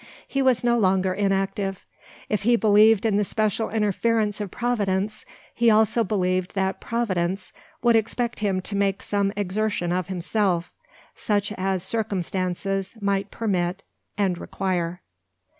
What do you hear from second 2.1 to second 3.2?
If he believed in